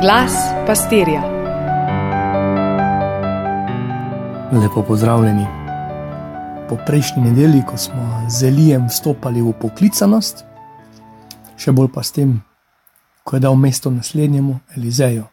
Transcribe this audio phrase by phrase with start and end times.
[0.00, 0.32] Glas
[0.66, 1.22] pastirja.
[4.52, 5.46] Lepo pozdravljeni.
[6.68, 10.44] Po prejšnji nedelji, ko smo z Elijem vstopali v poklicanost,
[11.58, 12.36] še bolj pa s tem,
[13.26, 15.24] ko je dal mesto naslednjemu Elizeju,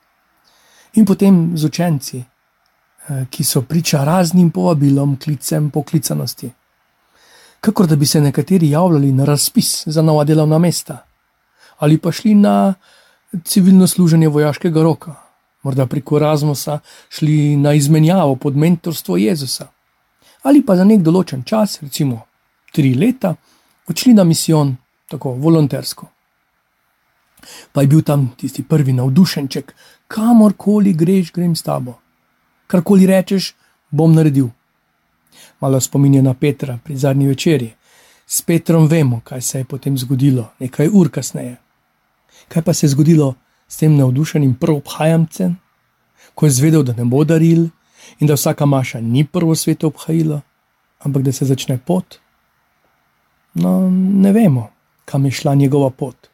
[0.97, 6.49] in potem z učenci, eh, ki so priča raznim povabilom, klicem poklicanosti.
[7.61, 11.03] Kakor da bi se nekateri javljali na razpis za nova delovna mesta,
[11.77, 12.73] ali pa šli na
[13.43, 15.15] civilno služenje vojaškega roka,
[15.63, 19.67] morda preko Erasmusa šli na izmenjavo pod mentorstvo Jezusa,
[20.43, 22.21] ali pa za nek določen čas, recimo
[22.75, 23.35] tri leta,
[23.87, 24.75] odšli na misijon,
[25.07, 26.07] tako volontersko.
[27.71, 29.73] Pa je bil tam tisti prvi navdušenček,
[30.07, 31.99] kamorkoli greš, grem s tabo.
[32.67, 33.53] Karkoli rečeš,
[33.91, 34.49] bom naredil.
[35.61, 37.73] Malo spominja na Petra pri zadnji večerji.
[38.27, 41.57] S Petrom vemo, kaj se je potem zgodilo, nekaj ur kasneje.
[42.47, 43.35] Kaj pa se je zgodilo
[43.67, 45.55] s tem navdušenim prvobhajamcem,
[46.35, 47.67] ko je zvedel, da ne bo daril
[48.19, 50.41] in da vsaka maša ni prvo sveto obhajilo,
[50.99, 52.19] ampak da se začne pot?
[53.53, 54.69] No, ne vemo,
[55.05, 56.27] kam je šla njegova pot.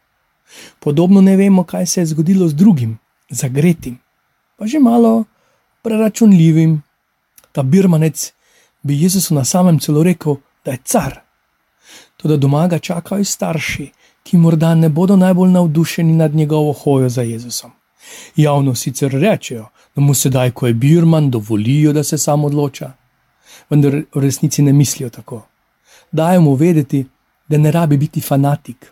[0.80, 2.98] Podobno ne vemo, kaj se je zgodilo z drugim,
[3.30, 4.00] zagretim,
[4.58, 5.24] pa že malo
[5.82, 6.82] preračunljivim.
[7.52, 8.34] Ta birmanec
[8.82, 11.20] bi Jezusu na samem celo rekel, da je car.
[12.18, 13.92] Tudi doma ga čakajo starši,
[14.32, 17.72] ki morda ne bodo najbolj navdušeni nad njegovo hojo za Jezusom.
[18.36, 19.66] Javno sicer rečejo,
[19.96, 22.94] da mu sedaj, ko je birman, dovolijo, da se sam odloča,
[23.70, 25.42] vendar v resnici ne mislijo tako.
[26.12, 27.04] Dajo mu vedeti,
[27.48, 28.88] da ne rabi biti fanatik,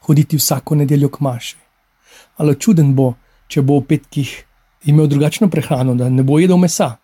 [0.00, 1.56] hoditi vsako nedeljo k maši.
[2.36, 3.12] Ali čuden bo,
[3.48, 4.32] če bo v petkih
[4.88, 6.94] imel drugačno prehrano, da ne bo jedel mesa,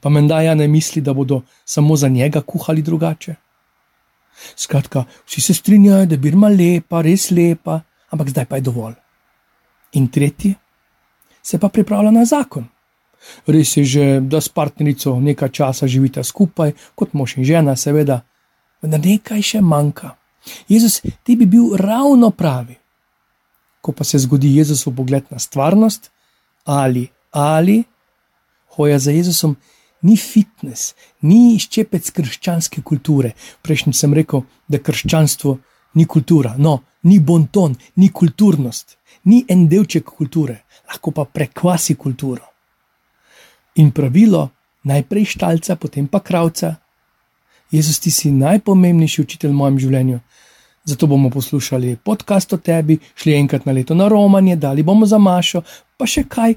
[0.00, 3.34] pa menda ja ne misli, da bodo samo za njega kuhali drugače.
[4.56, 8.94] Skratka, vsi se strinjajo, da je Birma lepa, res lepa, ampak zdaj pa je dovolj.
[9.92, 10.54] In tretji
[11.42, 12.66] se pa pripravlja na zakon.
[13.46, 18.20] Res je že, da s partnerico nekaj časa živita skupaj, kot mož in žena, seveda,
[18.82, 20.14] vendar nekaj še manjka.
[20.68, 22.76] Jezus, ti bi bil ravno pravi.
[23.80, 26.10] Ko pa se zgodi Jezusov pogled na stvarnost,
[26.66, 27.82] ali, ali,
[28.76, 29.56] hoja za Jezusom
[30.02, 33.32] ni fitness, ni ščepec krščanske kulture.
[33.62, 35.56] Prejšnji sem rekel, da krščanstvo
[35.96, 42.44] ni kultura, no, ni bonton, ni kulturnost, ni en delček kulture, lahko pa prekvasi kulturo.
[43.80, 44.50] In pravilo,
[44.88, 46.76] najprej štalca, potem pa kravca.
[47.70, 50.20] Jezus, ti si najpomembnejši učitelj v mojem življenju.
[50.86, 55.18] Zato bomo poslušali podcast o tebi, šli enkrat na leto na romanje, dali bomo za
[55.18, 55.64] mašo,
[55.98, 56.54] pa še kaj,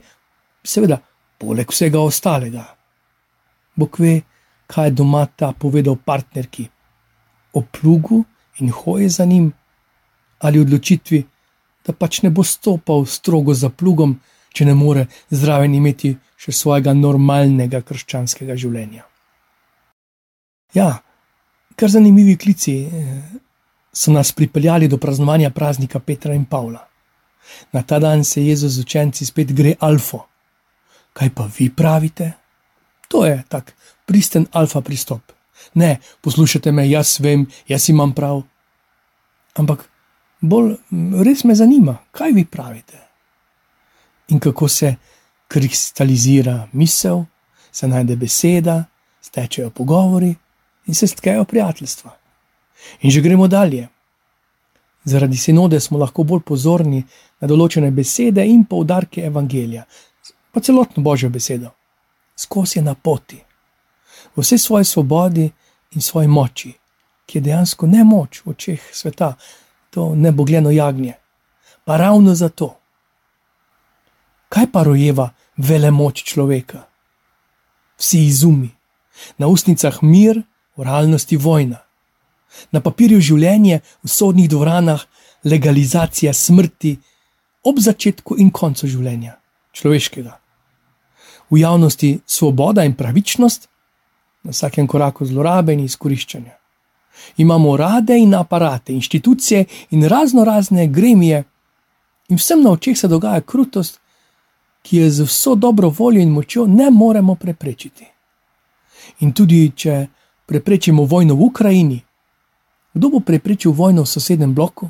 [0.64, 1.00] seveda,
[1.42, 2.79] poleg vsega ostalega.
[3.80, 4.20] Bog ve,
[4.68, 6.68] kaj je doma ta povedal partnerki
[7.54, 8.24] o plugu
[8.60, 9.52] in hoji za njim,
[10.40, 11.24] ali odločitvi,
[11.86, 14.20] da pač ne bo stopal strogo za plugom,
[14.54, 19.06] če ne more zraven imeti še svojega normalnega krščanskega življenja.
[20.76, 20.90] Ja,
[21.76, 22.76] kar zanimivi klici
[23.94, 26.86] so nas pripeljali do praznovanja praznika Petra in Pavla.
[27.74, 30.20] Na ta dan se Jezus z učenci spet gre alfa.
[31.14, 32.32] Kaj pa vi pravite?
[33.10, 33.74] To je tak
[34.06, 35.22] pristen alfa pristop.
[35.74, 38.42] Ne, poslušajte me, jaz vem, jaz imam prav.
[39.58, 39.90] Ampak
[40.42, 40.76] bolj
[41.26, 42.98] res me zanima, kaj vi pravite.
[44.30, 44.96] In kako se
[45.48, 47.24] kristalizira misel,
[47.72, 48.84] se najde beseda,
[49.22, 50.36] stečejo pogovori
[50.86, 52.12] in se stkejo prijateljstva.
[53.02, 53.88] In že gremo dalje.
[55.04, 57.04] Zaradi sinode smo lahko bolj pozorni
[57.40, 59.86] na določene besede in poudarke evangelija,
[60.52, 61.72] pa celotno božjo besedo.
[62.40, 63.40] Skozi je na poti,
[64.36, 65.50] v vsej svoji svobodi
[65.92, 66.72] in svoji moči,
[67.26, 69.34] ki je dejansko ne moč v očeh sveta,
[69.90, 71.18] to nebogljeno jagnje.
[71.84, 72.78] Pa ravno zato.
[74.50, 76.86] Kaj pa rojeva vele moč človeka?
[78.00, 78.70] Vsi izumi,
[79.38, 80.42] na ustnicah mir,
[80.78, 81.84] v realnosti vojna
[82.72, 85.06] na papirju življenje, v sodnih dvoranah,
[85.48, 86.98] legalizacija smrti
[87.70, 89.38] ob začetku in koncu življenja
[89.76, 90.39] človeškega.
[91.50, 93.70] V javnosti svoboda in pravičnost,
[94.44, 96.52] na vsakem koraku zlorabe in izkoriščanja.
[97.38, 101.44] Imamo rade in aparate, inštitucije in razno razne gremije,
[102.30, 104.00] in vsem na očeh se dogaja krutost,
[104.82, 108.06] ki je z vso dobro voljo in močjo ne moremo preprečiti.
[109.20, 110.08] In tudi, če
[110.46, 112.00] preprečimo vojno v Ukrajini,
[112.94, 114.90] Kdo bo preprečil vojno v sosednjem bloku?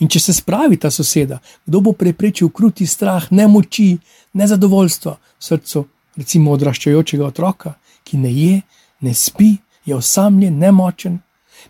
[0.00, 3.96] In če se spravi ta soseda, kdo bo preprečil kruti strah, nemoči,
[4.38, 5.84] nezadovoljstvo v srcu,
[6.16, 7.74] recimo odraščajočega otroka,
[8.04, 8.62] ki ne je,
[9.00, 11.18] ne spi, je osamljen, nemočen,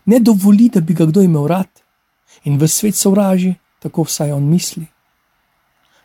[0.05, 1.69] ne dovoli, da bi ga kdo imel rad
[2.43, 4.85] in v svet sovraži, tako vsaj on misli.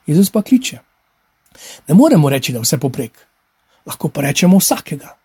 [0.06, 0.78] Jezus pa kliče:
[1.88, 3.19] Ne moremo reči, da vse poprek,
[3.87, 5.16] lahko pa rečemo vsakega.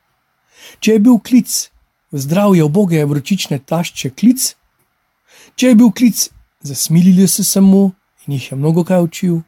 [0.79, 1.51] Če je bil klic
[2.13, 4.53] zdravje oboge vročične tašče klic,
[5.56, 6.29] če je bil klic,
[6.63, 7.92] zasmilili se mu
[8.27, 9.42] in jih je mnogo kaj učil,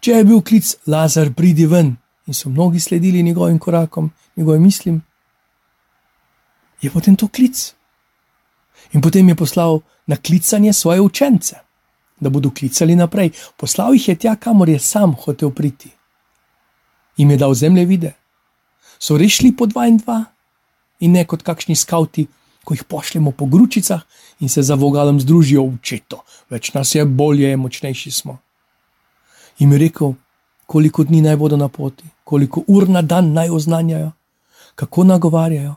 [0.00, 1.96] če je bil klic Lazar, pridi ven
[2.26, 5.02] in so mnogi sledili njegovim korakom, njegovim mislim,
[6.82, 7.74] je potem to klic.
[8.92, 11.56] In potem je poslal na klicanje svoje učence,
[12.20, 13.30] da bodo klicali naprej.
[13.56, 15.90] Poslal jih je tja, kamor je sam hotel priti.
[17.16, 18.12] Im je dal zemlje vide.
[18.98, 20.24] So rešili po dva in dva,
[21.00, 22.26] in ne kot kakšni skavti,
[22.68, 24.00] ko jih pošljemo po gručicah
[24.40, 26.18] in se za vogalom združijo v četo,
[26.52, 28.34] več nas je bolje, močnejši smo.
[29.64, 30.12] In je rekel,
[30.66, 34.10] koliko dni naj bodo na poti, koliko ur na dan naj oznanjajo,
[34.74, 35.74] kako nagovarjajo,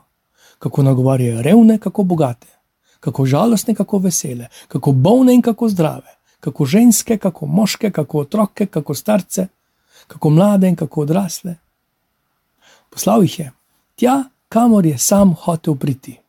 [0.58, 2.52] kako nagovarjajo revne, kako bogate,
[3.00, 8.66] kako žalostne, kako vesele, kako bolne in kako zdrave, kako ženske, kako moške, kako otroke,
[8.66, 9.46] kako starce,
[10.06, 11.56] kako mlade in kako odrasle.
[12.90, 13.52] Poslal jih je.
[13.96, 16.21] Tja, kamor je sam hotel priti.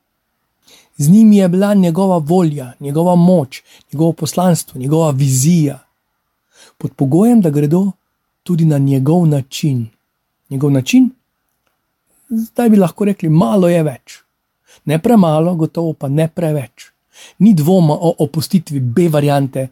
[0.97, 3.61] Z njimi je bila njegova volja, njegova moč,
[3.93, 5.79] njegovo poslanstvo, njegova vizija,
[6.77, 7.91] pod pogojem, da gredo
[8.43, 9.89] tudi na njegov način.
[10.49, 11.09] Njegov način,
[12.29, 14.19] zdaj bi lahko rekli, malo je več.
[14.85, 16.91] Ne premalo, gotovo pa ne preveč.
[17.39, 19.67] Ni dvoma o opustitvi B variante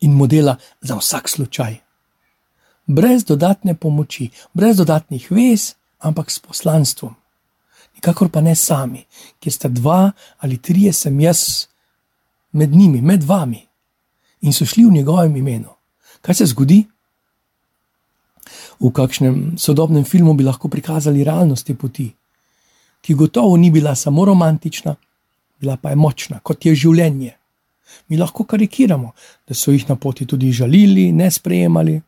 [0.00, 1.76] in modela za vsak slučaj.
[2.86, 7.14] Brez dodatne pomoči, brez dodatnih vez, ampak s poslanstvom
[7.96, 9.04] nikakor pa ne sami,
[9.40, 11.66] kjer sta dva ali trije, sem jaz
[12.52, 13.62] med njimi, med vami
[14.40, 15.72] in so šli v njegovem imenu.
[16.20, 16.84] Kaj se zgodi?
[18.80, 22.06] V kakšnem sodobnem filmu bi lahko prikazali realnost te poti,
[23.00, 24.94] ki gotovo ni bila samo romantična,
[25.60, 27.32] bila pa je močna, kot je življenje.
[28.08, 29.12] Mi lahko karikiramo,
[29.48, 32.00] da so jih na poti tudi žalili, ne sprejemali,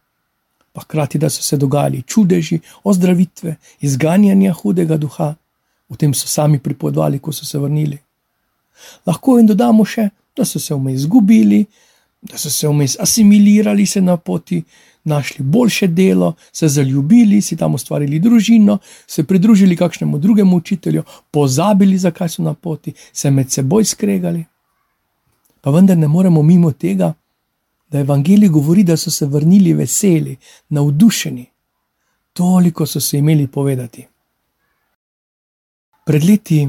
[0.73, 5.35] pa hkrati, da so se dogajali čudeži, ozdravitve, izganjanja hudega duha
[5.89, 7.99] v tem so sami pripovedovali, ko so se vrnili.
[9.07, 11.65] Lahko jim dodamo še, da so se vmes izgubili,
[12.23, 14.63] da so se vmes asimilirali se na poti,
[15.05, 21.99] našli boljše delo, se zaljubili, si tam ustvarili družino, se pridružili kakšnemu drugemu učitelju, pozabili,
[21.99, 24.45] zakaj so na poti, se med seboj skregali.
[25.61, 27.15] Pa vendar ne moremo mimo tega,
[27.91, 30.37] da Evangelij govori, da so se vrnili veseli,
[30.69, 31.47] navdušeni.
[32.33, 34.07] Toliko so se imeli povedati.
[36.09, 36.69] Pred leti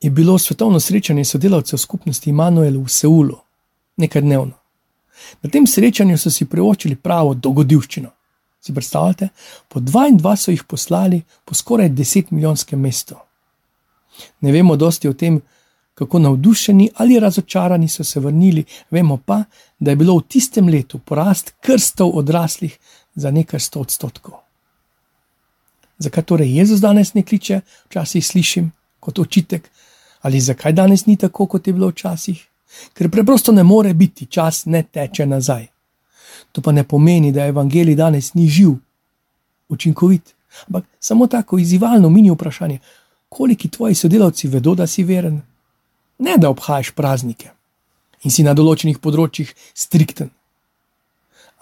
[0.00, 3.38] je bilo svetovno srečanje sodelavcev skupnosti Immanuel v Seulu,
[3.96, 4.52] nekaj dnevno.
[5.42, 8.10] Na tem srečanju so si priočili pravo dogodivščino.
[8.60, 9.28] Si predstavljate,
[9.68, 13.16] po dva in dva so jih poslali po skoraj deset milijonskem mestu.
[14.40, 15.40] Ne vemo dosti o tem,
[15.94, 19.44] kako navdušeni ali razočarani so se vrnili, vemo pa,
[19.78, 22.78] da je bilo v tistem letu porast krstov odraslih
[23.14, 24.43] za nekaj sto odstotkov.
[25.98, 27.60] Zakaj torej Jezus danes ne kliče,
[27.90, 29.70] včasih slišim kot očitek,
[30.22, 32.40] ali zakaj danes ni tako, kot je bilo včasih?
[32.94, 35.66] Ker preprosto ne more biti, čas ne teče nazaj.
[36.52, 38.74] To pa ne pomeni, da evangelij danes ni živ,
[39.68, 40.34] učinkovit,
[40.66, 42.78] ampak samo tako izzivalno mini vprašanje,
[43.28, 45.42] koliko tvoji sodelavci vedo, da si veren,
[46.18, 47.50] ne da obhajaš praznike
[48.24, 50.30] in si na določenih področjih strikten.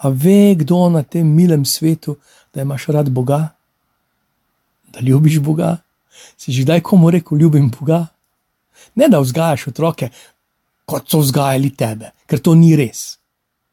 [0.03, 2.17] A ve kdo na tem milem svetu,
[2.53, 3.53] da imaš rad Boga?
[5.03, 5.77] Ljubiš Boga?
[6.37, 8.07] Si že kdaj komu rekel, ljubim Boga?
[8.95, 10.09] Ne da vzgajaš otroke,
[10.85, 13.17] kot so vzgajali tebe, ker to ni res.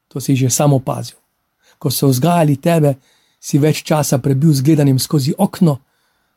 [0.09, 1.19] To si že samo opazil.
[1.79, 2.95] Ko so vzgajali tebe,
[3.41, 5.79] si več časa prebil z gledanjem skozi okno,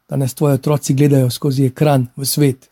[0.09, 2.69] danes tvoji otroci gledajo skozi ekran v svet.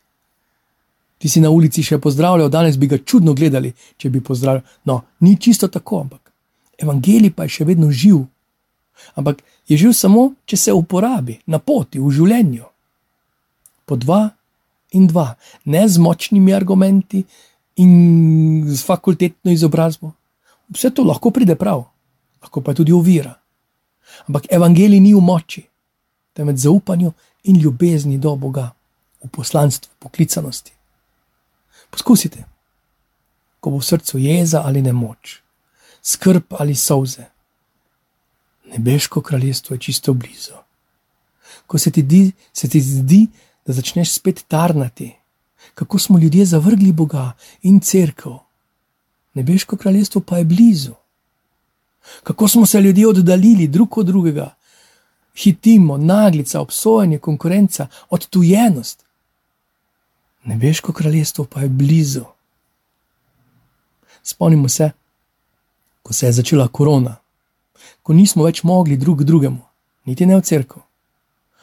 [1.21, 4.63] Ti si na ulici še pozdravljal, danes bi ga čudno gledali, če bi pozdravljal.
[4.89, 6.31] No, ni čisto tako, ampak
[6.81, 8.23] evangelij pa je še vedno živ.
[9.15, 12.65] Ampak je živ samo, če se uporabi na poti v življenju.
[13.85, 14.29] Po dva
[14.95, 17.23] in dva, ne z močnimi argumenti
[17.79, 17.91] in
[18.67, 20.13] z fakultetno izobrazbo.
[20.71, 21.85] Vse to lahko pride prav,
[22.43, 23.33] lahko pa tudi ovira.
[24.27, 25.63] Ampak evangelij ni v moči,
[26.35, 27.13] temveč zaupanju
[27.47, 28.71] in ljubezni do Boga,
[29.23, 30.73] v poslanstvu, poklicanosti.
[31.91, 32.45] Poskusite,
[33.59, 35.39] ko bo v srcu jeza ali nemoč,
[36.01, 37.27] skrb ali solze
[38.71, 40.53] nebeško kraljestvo je čisto blizu.
[41.67, 43.27] Ko se ti, di, se ti zdi,
[43.65, 45.15] da začneš spet tarnati,
[45.75, 48.45] kako smo ljudje zavrgli Boga in crkvo,
[49.33, 50.93] nebeško kraljestvo pa je blizu.
[52.23, 54.55] Kako smo se ljudje oddaljili drug od drugega,
[55.35, 59.05] hitimo, naglica, obsojanje, konkurenca, odtujenost.
[60.43, 62.23] Nebeško kraljestvo pa je blizu.
[64.23, 64.91] Spomnimo se,
[66.03, 67.20] ko se je začela korona
[68.11, 69.61] ko nismo več mogli drug drugemu,
[70.03, 70.81] niti ne v crkvu.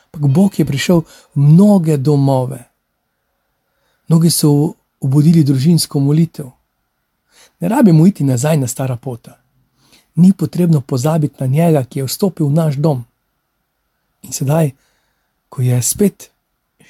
[0.08, 2.62] Ampak Bog je prišel v mnoge domove.
[4.08, 4.72] Mnogi so
[5.04, 6.48] obudili družinsko molitev.
[7.60, 9.36] Ne rabimo iti nazaj na stara pota.
[10.16, 13.04] Ni potrebno pozabiti na njega, ki je vstopil v naš dom.
[14.24, 14.72] In sedaj,
[15.52, 16.30] ko je spet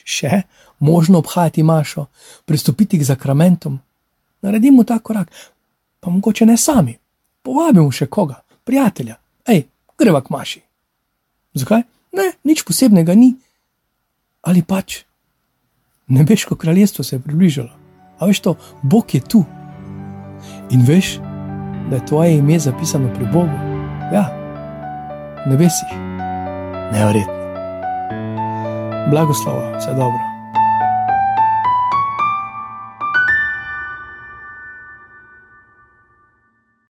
[0.07, 0.45] še
[0.79, 2.07] možno obhajati mašo,
[2.47, 3.81] pristopiti k zakramentom,
[4.47, 5.35] naredimo ta korak,
[5.99, 6.95] pa mogoče ne sami,
[7.43, 9.19] povabimo še koga, prijatelja,
[9.99, 10.61] greva k maši.
[11.55, 11.83] Zakaj?
[12.15, 13.35] Ne, nič posebnega ni.
[14.43, 15.03] Ali pač
[16.09, 17.71] nebeško kraljestvo se je približalo.
[18.19, 19.45] A veš to, Bog je tu.
[20.71, 21.19] In veš,
[21.91, 23.59] da je tvoje ime zapisano pri Bogu.
[24.13, 24.31] Ja,
[25.47, 25.91] nebesih.
[26.93, 27.35] Neverjetno.
[29.11, 30.38] Blagoslova, vse dobro.